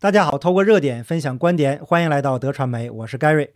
[0.00, 3.52] 大家好，透过热点分享观点，欢迎来到德传媒，我是盖瑞。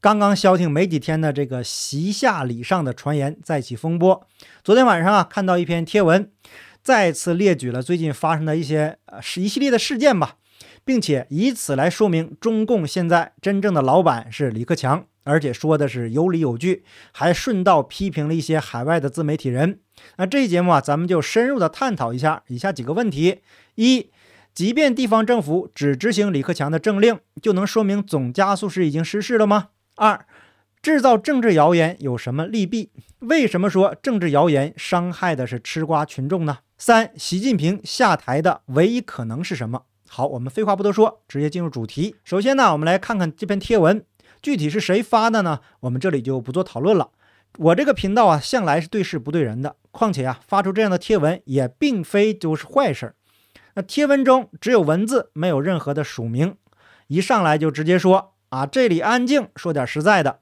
[0.00, 4.26] 刚刚消停没几天的这个习下礼上的传言再起风波。
[4.64, 6.28] 昨天晚上啊，看到一篇贴文，
[6.82, 10.38] 再次列举了最近发生的一些呃是一系列的事件吧，
[10.84, 16.82] 并且以此来说明中共现在真正的老板是李克强，而且说的是有理有据，
[17.12, 19.78] 还顺道批评了一些海外的自媒体人。
[20.16, 23.42] 那这期节目啊，咱们就深入的探讨一下以下几个问题：
[23.76, 24.10] 一。
[24.54, 29.70] 即便地方政府只执行李克强的政令，就能说明总加速师已经失势了吗？
[29.96, 30.24] 二，
[30.80, 32.90] 制造政治谣言有什么利弊？
[33.18, 36.58] 为什么说政治谣言伤害的是吃瓜群众呢？
[36.78, 39.82] 三，习近平下台的唯一可能是什么？
[40.08, 42.14] 好，我们废话不多说，直接进入主题。
[42.22, 44.04] 首先呢，我们来看看这篇贴文，
[44.40, 45.58] 具体是谁发的呢？
[45.80, 47.10] 我们这里就不做讨论了。
[47.58, 53.14] 我这个频道啊，向来是对事不对人的，况且啊，发出这样的贴文也并非就是坏事儿。
[53.74, 56.56] 那贴文中只有文字，没有任何的署名，
[57.08, 60.40] 一上来就直接说啊，这里安静，说点实在的。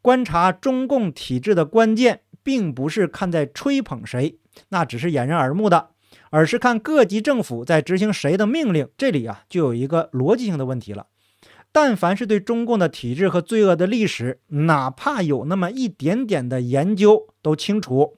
[0.00, 4.38] 观察中共体制的关键，并不是看在吹捧谁，
[4.70, 5.90] 那只是掩人耳目的，
[6.30, 8.88] 而是看各级政府在执行谁的命令。
[8.96, 11.06] 这里啊，就有一个逻辑性的问题了。
[11.72, 18.16] 但凡是对中共的体制和罪恶的历史，哪怕有那么一点点的研究，都清楚，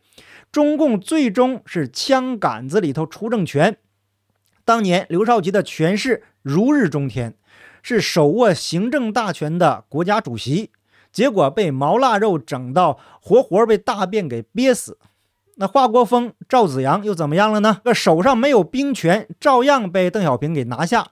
[0.50, 3.78] 中共最终是枪杆子里头出政权。
[4.64, 7.34] 当年刘少奇的权势如日中天，
[7.82, 10.70] 是手握行政大权的国家主席，
[11.12, 14.98] 结果被毛腊肉整到活活被大便给憋死。
[15.56, 17.80] 那华国锋、赵紫阳又怎么样了呢？
[17.84, 21.08] 这手上没有兵权，照样被邓小平给拿下。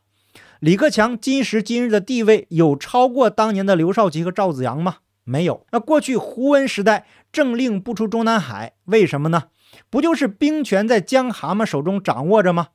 [0.61, 4.97] 李克强今时今日的地位有超过当年的刘少奇和赵紫阳吗？
[5.25, 5.67] 没有。
[5.73, 9.45] 那过去胡温时代政令不出中南海，为什么呢？
[9.89, 12.69] 不就是兵权在江蛤蟆手中掌握着吗？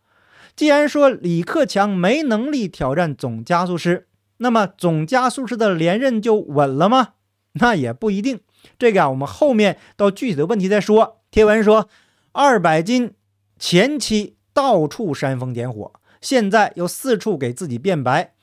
[0.56, 7.09] 既然说李克强没能力挑战总加速师，那么总加速师的连任就稳了吗？
[7.53, 8.39] 那也不一定。
[8.80, 11.22] 这个啊，我们后面到具体的问题再说。
[11.29, 11.90] 贴文说，
[12.31, 13.13] 二百斤
[13.59, 18.34] 前期到处煽风点火，现在又四处给自己辩白，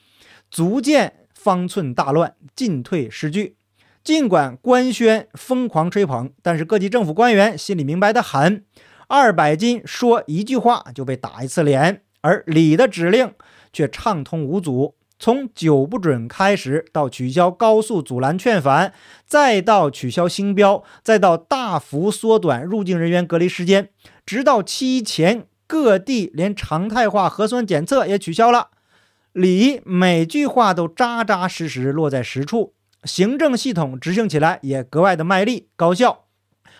[0.50, 3.56] 足见方寸大乱，进退失据。
[4.04, 8.64] 尽管官宣疯狂吹捧，但是各级政府官员心里明白的很。
[9.08, 13.34] 二百斤说一句话就被打一次脸，而李的指令
[13.72, 14.94] 却畅通无阻。
[15.18, 18.92] 从九不准开始，到取消高速阻拦劝返，
[19.24, 23.90] 再到取消星标，再到大幅缩短入境人员隔离时间，
[24.26, 28.70] 直到七前，各地连常态化核酸检测也取消了。
[29.32, 36.24] 李每句话都扎扎实实落在实处，行政系统执行起来也格外的卖力高效。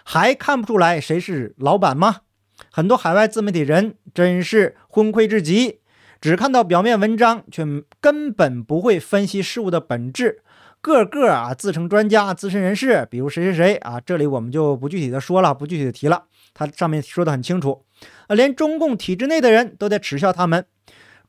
[0.03, 2.23] 还看不出来谁是老板吗？
[2.71, 5.81] 很多海外自媒体人真是昏聩至极，
[6.21, 7.65] 只看到表面文章，却
[8.01, 10.43] 根本不会分析事物的本质。
[10.81, 16.25] 个个啊自称专家、资深人士，比如谁谁谁啊，这里我们就不具体的说了，不具体的提了。
[16.55, 17.85] 他上面说的很清楚，
[18.27, 20.67] 啊，连中共体制内的人都在耻笑他们。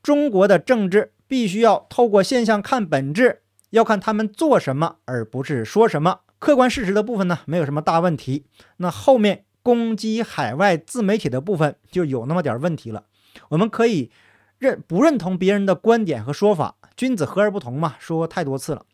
[0.02, 6.20] 中国的政治必须要透过现象看本质，要看他们做什么，而不是说什么。
[6.40, 8.44] 客观事实的部分呢，没有什么大问题。
[8.78, 13.06] 那后面攻击海外自媒体的部分就有那么点问题了。
[13.48, 14.12] 我们可以
[14.58, 18.84] 认不认同别人的观点和说法，君子和而不同嘛，说过太多次了。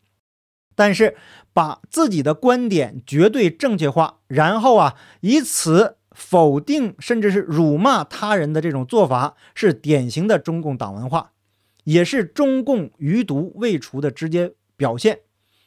[0.73, 1.17] 但是
[1.51, 11.33] 把自己的观点绝对正确化，然后啊以此否定甚至是辱骂他人的这种做法，是典型的中共党文化，
[11.83, 15.19] 也是中共余毒未除的直接表现。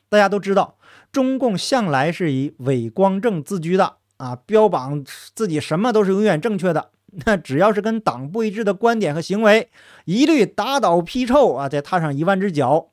[0.08, 0.78] 大家都知道。
[1.12, 5.04] 中共向来是以伪光正自居的啊，标榜
[5.34, 6.90] 自己什么都是永远正确的。
[7.26, 9.70] 那只要是跟党不一致的观点和行为，
[10.04, 12.90] 一律打倒批臭啊，再踏上一万只脚。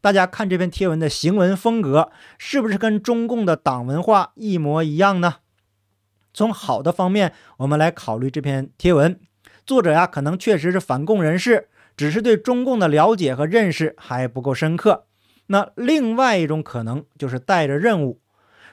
[0.00, 5.36] 大家看这篇贴文的行文风格，是不是跟中共的党文化一模一样呢？
[6.32, 9.18] 从好的方面，我们来考虑这篇贴文，
[9.66, 15.06] 作者呀，可能确实是反共人士，只是对中共的了解和认识还不够深刻。
[15.48, 18.20] 那另外一种可能就是带着任务，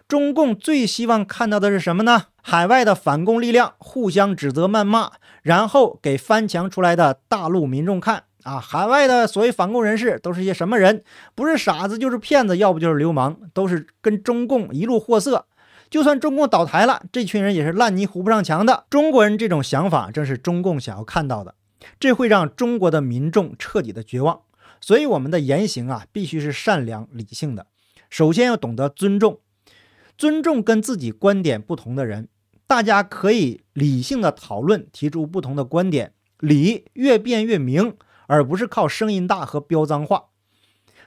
[0.07, 2.25] 中共最希望看到的是什么呢？
[2.43, 11.03] 海外的反共力量互相指责谩骂，然后给翻墙出来的大陆民众看啊，海外的所谓反共人士都是些什么人？
[11.33, 15.47] 不是傻子就是骗子，要不就是流氓，都是跟中共一路货色。
[15.89, 18.85] 就算中共倒台了，这群人也是烂泥糊不上墙的。
[18.91, 21.55] 中国人这种想法正是中共想要看到的，
[21.99, 24.41] 这会让中国的民众彻底的绝望。
[24.79, 27.65] 所以我们的言行啊，必须是善良理性的。
[28.11, 29.39] 首先要懂得尊重，
[30.17, 32.27] 尊重跟自己观点不同的人。
[32.67, 37.95] 大家可以理性的讨论，提出不同的观点，理越辩越明，
[38.27, 40.25] 而不是靠声音大和飙脏话。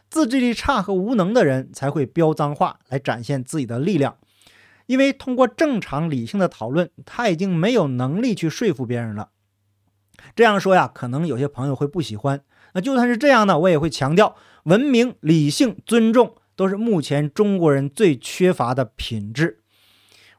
[0.08, 4.16] 自制力差和无能的人才会飙脏话来展现自己的力量，
[4.86, 9.30] 因为通过正常理性的讨论，他已经没有能力去说服别人了。
[10.34, 12.42] 这样说呀，可能有些朋友会不喜欢。
[12.72, 19.60] 那就算是这样呢，我也会强调，文明、理性、尊重都是目前中国人最缺乏的品质。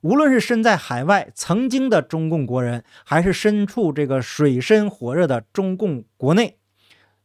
[0.02, 6.58] 无论是身在海外曾经的中共国人，还是身处这个水深火热的中共国内，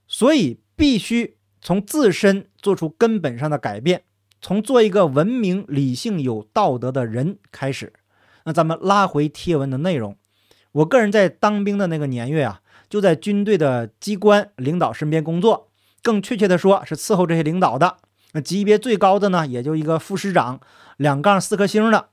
[0.06, 1.36] 所以必须。
[1.66, 4.02] 从自身做出根本上的改变，
[4.42, 7.94] 从做一个文明、理性、有道德的人开始。
[8.44, 10.18] 那咱们拉回贴文的内容，
[10.72, 12.60] 我个人在当兵的那个年月啊，
[12.90, 15.70] 就在军队的机关领导身边工作，
[16.02, 17.96] 更确切的说是伺候这些领导的。
[18.34, 20.60] 那级别最高的呢，也就一个副师长，
[20.96, 22.08] 两杠四颗星的，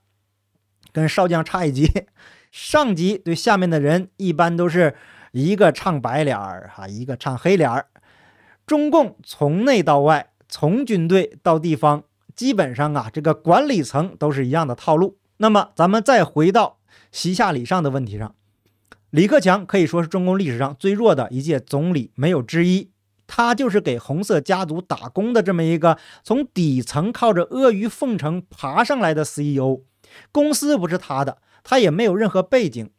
[0.93, 2.05] 跟少将差一级。
[2.51, 4.95] 上级对下面的人一般都是
[5.31, 7.87] 一个唱白脸儿哈，一个唱黑脸儿。
[8.67, 12.03] 中共从内到外，从军队到地方，
[12.35, 15.17] 基本上啊，这个管理层都是一样的套路。
[15.37, 16.77] 那么，咱们再回到
[17.11, 18.35] 习下礼上的问题上，
[19.09, 22.90] 李克强可以说是中共历史上最弱的一届总理，没有之一。
[23.33, 29.83] 他就是给红色家族打工的这么一个从底层靠着阿谀奉承爬上来的 CEO，
[30.33, 32.89] 公司不是他的，他也没有任何背景。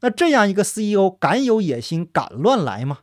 [0.00, 3.00] 那这样一个 CEO，敢有野心，敢乱来吗？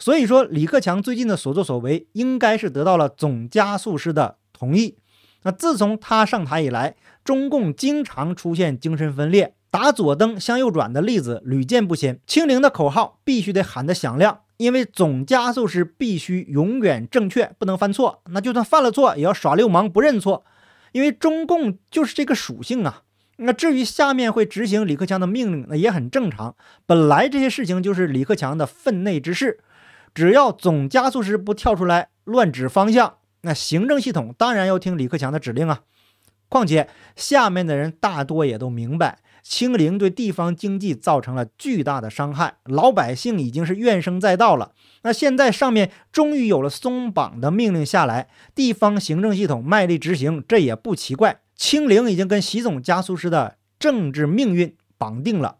[0.00, 4.98] 所以说，李克强最近的所作所为，应该是得到了总加速师的同意。
[5.44, 12.18] 那自从他上台以来，中共经常出现精神分裂、打左灯向右转的例子屡见不鲜。
[12.26, 18.22] 清零的口号必须得喊得响亮，因为总加速师必须永远正确，不能犯错。
[18.30, 20.44] 那就算犯了错，也要耍流氓不认错，
[20.92, 23.02] 因为中共就是这个属性啊。
[23.38, 26.54] 那至于下面会执行李克强的命令，那也很正常。
[26.86, 29.58] 本来这些事情就是李克强的分内之事。
[30.14, 35.80] 只要总加速师不跳出来乱指方向，那行政系统当然要听李克强的指令啊。
[36.48, 44.72] 况且下面的人大多也都明白，清零对地方经济造成了巨大的伤害，老百姓已经是怨声载道了。
[45.02, 51.40] 那现在上面终于有了松绑的命令下来，地方行政系统卖力执行，这也不奇怪。
[51.54, 55.58] 清零已经跟习总加速师的政治命运绑定了，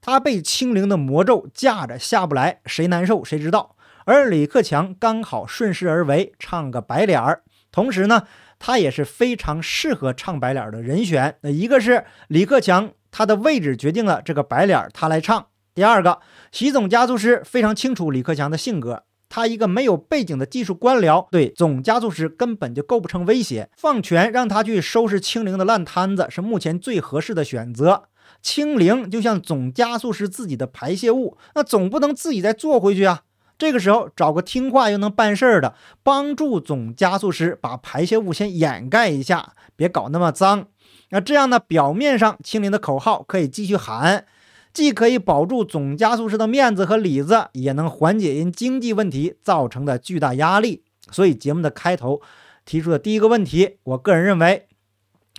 [0.00, 3.76] 他被清零的魔咒架着下不来，谁难受谁知道。
[4.06, 7.42] 而李克强刚好顺势而为，唱个白脸儿。
[7.70, 8.26] 同时呢，
[8.58, 11.36] 他也是非常适合唱白脸的人选。
[11.42, 15.46] 那一个是李克强，他的位置决定了这个白脸儿他来唱。
[15.74, 16.18] 第二个，
[16.52, 23.70] 习总加速师非常清楚李克强的性格，他一个没有背景的技术官僚，对总加速师根本就构不成威胁。
[23.74, 28.02] 放权让他去收拾清零的烂摊子，是目前最合适的选择。
[28.42, 33.22] 清零就像总加速师自己的排泄物，那总不能自己再做回去啊。
[33.56, 40.66] 这个时候找个听话又能办事儿的，帮助总加速师把排泄物先掩盖一下，别搞那么脏。
[41.10, 44.26] 那这样呢，表面上清零的口号可以继续喊，
[44.72, 50.82] 既可以保住总加速师的面子和里子，也能缓解因经济问题造成的巨大压力。
[51.10, 52.20] 所以节目的开头
[52.64, 54.66] 提出的第一个问题，我个人认为，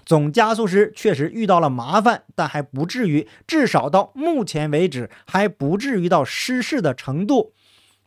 [0.05, 7.51] 总加速师确实遇到了麻烦，但还不至于，至少到目前为止还不至于到失势的程度。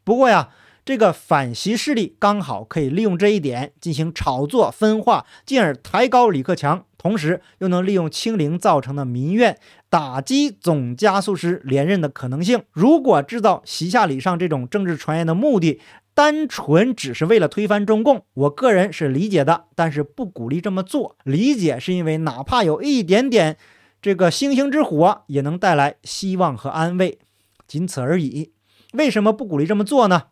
[0.03, 0.49] 不过呀，
[0.83, 12.65] 这个反袭势力刚好可以利用这一点进行炒作分化，进而抬高李克强，同时又能利用清零造成的民怨，打击总加速师连任的可能性。
[12.73, 15.81] 如果制造习下礼上这种政治传言的目的，
[16.13, 21.17] 单纯只是为了推翻中共，我个人是理解的，但是不鼓励这么做。
[21.25, 23.57] 理解是因为哪怕有一点点
[24.03, 27.19] 这个星星之火，也能带来希望和安慰，
[27.67, 28.53] 仅此而已。
[28.93, 30.25] 为什么不鼓励这么做呢？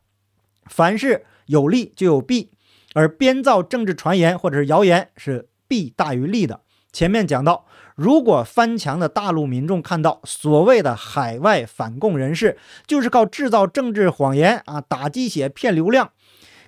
[0.67, 2.51] 凡事有利就有弊，
[2.93, 6.63] 而编造政治传言或者是谣言是弊大于利的。
[6.91, 12.57] 前面讲到，如果翻墙的大陆民众看到所谓的海外反共人士
[12.87, 16.11] 就是靠制造政治谎言啊打鸡血骗流量，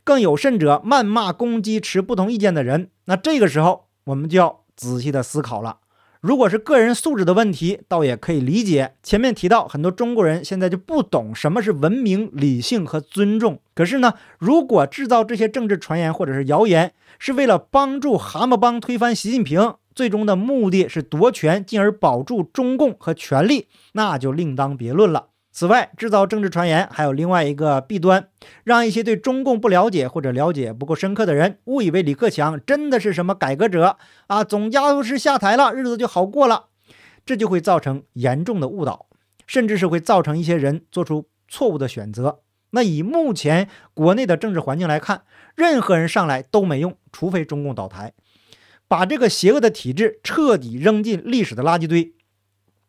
[0.05, 5.79] 更有甚者谩骂攻击持不同意见的人，那这个时候我们就要仔细的思考了。
[6.21, 8.93] 如果是个人素质的问题，倒也可以理解。
[9.03, 13.59] 前面提到，很多中国人现在就不懂什么是文明、理性和尊重。
[13.75, 25.29] 可是呢，如果制造这些政治传言或者是谣言，是为了帮助蛤蟆帮推翻习近平，最终的目的是夺权，进而保住中共和权力，那就另当别论了。
[25.53, 28.29] 此外，制造政治传言还有另外一个弊端，
[28.63, 36.67] 让一些对中共不了解或者了解不够深刻的人误以为李克强真的是什么改革者啊，总加速师下台了，日子就好过了，
[37.27, 39.07] 这就会造成严重的误导，
[39.47, 42.41] 甚至是会造成一些人做出错误的选择。
[42.71, 45.23] 那以目前国内的政治环境来看，
[45.57, 48.13] 任何人上来都没用，除非中共倒台，
[48.87, 52.15] 把这个邪恶的体制彻底扔进历史的垃圾堆。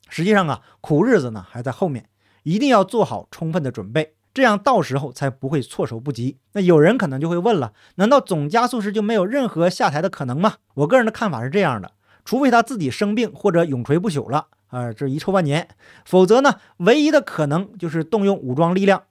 [0.08, 2.06] 实际上啊，苦日子呢还在后面，
[2.44, 6.38] 一定要做好充分的准备，这样到时候才不会措手不及。
[6.54, 10.56] 那有人可能就会问了，难道总加速师就没有任何下台的可能吗？
[10.76, 11.92] 我个人的看法是这样的，
[12.26, 15.68] 除非他自己生病或者永垂不朽了啊，这遗臭万年，
[16.06, 19.04] 否则呢，唯一的可能就是动用武装力量。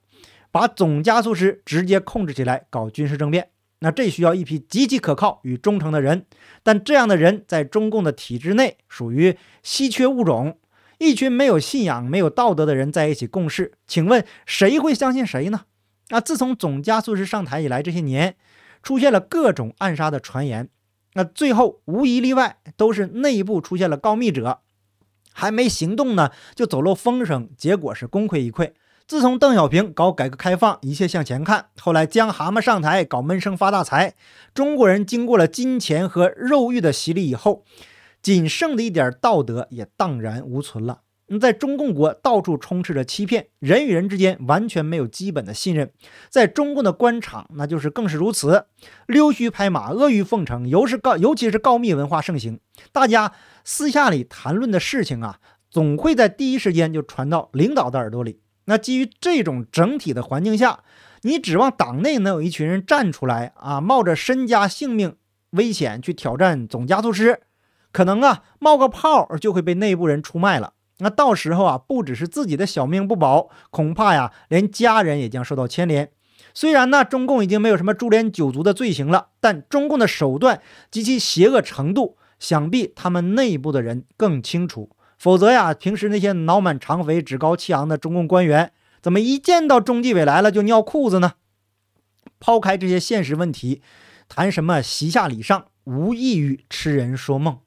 [0.53, 6.25] 把总加速师直接控制起来搞军事政变，那这需要一批极其可靠与忠诚的人，
[6.61, 10.57] 但这样的人在中共的体制内属于稀缺物种，
[11.01, 15.61] 一群没有信仰、没有道德的人在一起共事，请问谁会相信谁呢？
[16.09, 18.35] 那自从总加速师上台以来，这些年
[18.83, 20.69] 出现了各种暗杀的传言，
[21.15, 24.59] 那最后无一例外都是内部出现了告密者，
[25.33, 28.73] 还没行动呢就走漏风声，结果是功亏一篑。
[29.07, 34.13] 自从邓小平搞改革开放，一切向前看；后来江蛤蟆上台搞闷声发大财，
[34.53, 37.65] 中国人经过了金钱和肉欲的洗礼以后，
[38.21, 41.01] 仅剩的一点道德也荡然无存了。
[41.27, 45.89] 那在中共国到处充斥着欺骗，人与人之间完全没有基本的信任。
[46.29, 48.65] 在中共的官场，那就是更是如此，
[49.07, 52.59] 溜须拍马、阿谀奉承，尤是告，尤其是告密文化盛行。
[52.91, 53.31] 大家
[53.63, 58.41] 私下里谈论的事情啊，总会在第一时间就传到领导的耳朵里。
[58.65, 60.81] 那基于这种整体的环境下，
[61.21, 65.15] 你指望党内能有一群人站出来啊，冒着身家性命
[65.51, 67.39] 危险去挑战总加速师，
[67.91, 70.73] 可能啊冒个泡就会被内部人出卖了。
[70.99, 76.11] 那到时候啊，不只是自己的小命不保，恐怕呀连家人也将受到牵连。
[76.53, 84.89] 虽然呢，中共已经没有什么株连九族的罪行了，但中共的手段及其邪恶程度，想必他们内部的人更清楚。
[85.17, 88.71] 否则呀，平时那些脑满肠肥、趾高气扬的中共官员，
[89.01, 91.33] 怎么一见到中纪委来了就尿裤子呢？
[92.39, 93.81] 抛开这些现实问题，
[94.27, 97.59] 谈什么席下礼上，无异于痴人说梦。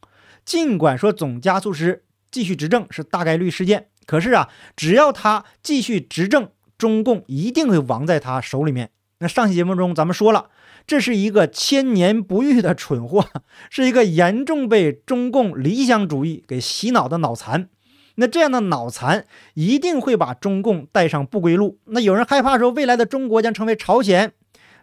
[0.45, 8.91] 尽管说总加速师继续执政是大概率事件，可是啊，只要他继续执政，中共一定会亡在他手里面。
[9.21, 10.51] 那上期节目中咱们说了。
[10.87, 13.27] 这是一个千年不遇的蠢货，
[13.71, 17.71] 是一个严重被中共理想主义给洗脑的脑残。
[18.17, 21.79] 那这样的脑残一定会把中共带上不归路。
[21.87, 24.33] 那有人害怕说未来的中国将成为朝鲜，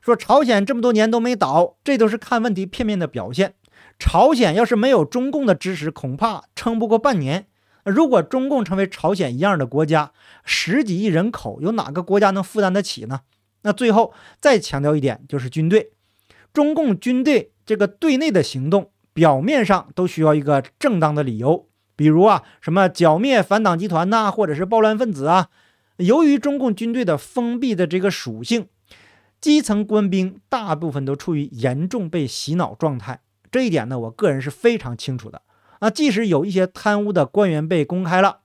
[0.02, 3.54] 说朝鲜这么多年都没倒，这都是看问题片面的表现。
[4.00, 7.48] 朝鲜要是没有中共的支持，恐怕撑不过半年。
[7.84, 10.12] 如果中共成为朝鲜一样的国家，
[10.44, 13.22] 十几亿人口，有哪个国家能负担得起呢？
[13.64, 15.92] 那最后再强调一点，就是军队，
[16.54, 25.50] 中共军队这个对内的行动，表面上都需要一个正当的理由，比如啊，什么剿灭反党集团呐，或者是暴乱分子啊。
[25.98, 28.68] 由于中共军队的封闭的这个属性，
[29.40, 33.22] 基层官兵大部分都处于严重被洗脑状态，
[33.52, 35.42] 这一点呢，我个人是非常清楚的。
[35.82, 38.40] 那即使有一些贪污的官员被公开了，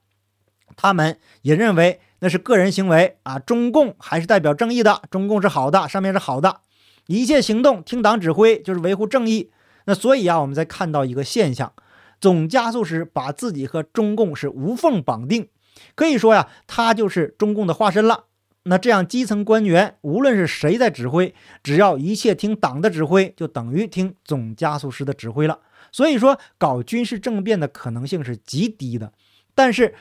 [0.76, 2.00] 他们也认为。
[2.20, 6.60] 那是个人行为啊，中共还是代表正义的，中共是好的，上面是好的，
[7.08, 9.52] 一切行动听党指挥就是维护正义。
[9.84, 11.74] 那所以啊，我们在看到一个现象，
[12.18, 15.50] 总加速师把自己和中共是无缝绑定，
[15.94, 18.24] 可以说呀，他就是中共的化身了。
[18.66, 25.60] 那这样基层官员无论是谁在指挥，只要一切听党的指挥，就等于听总加速师的指挥了。
[25.90, 29.12] 所以说，搞军事政变的可能性是极低的，
[29.54, 29.94] 但是。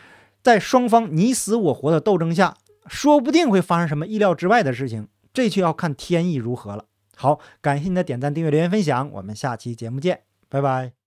[0.45, 2.55] 在双方你死我活的斗争下，
[2.85, 6.85] 说不定会发生什么意料之外的事情，这就要看天意如何了。
[7.15, 10.95] 好，感谢您的点赞、订阅、留言、分享，我们下期节目见，拜拜。